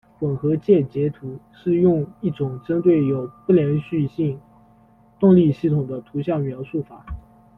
[0.17, 4.39] 混合键结图是用一种针对有不连续性
[5.19, 7.05] 动力系统的图像描述法。